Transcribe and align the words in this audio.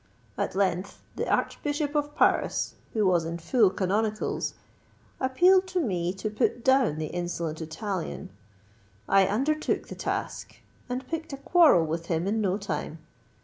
At 0.35 0.55
length 0.55 1.03
the 1.15 1.31
Archbishop 1.31 1.93
of 1.93 2.15
Paris, 2.15 2.73
who 2.93 3.05
was 3.05 3.23
in 3.23 3.37
full 3.37 3.69
canonicals, 3.69 4.55
appealed 5.19 5.67
to 5.67 5.79
me 5.79 6.11
to 6.13 6.31
put 6.31 6.65
down 6.65 6.97
the 6.97 7.05
insolent 7.05 7.61
Italian; 7.61 8.31
I 9.07 9.27
undertook 9.27 9.89
the 9.89 9.95
task—and 9.95 11.07
picked 11.07 11.33
a 11.33 11.37
quarrel 11.37 11.85
with 11.85 12.07
him 12.07 12.25
in 12.25 12.41
no 12.41 12.57
time. 12.57 12.97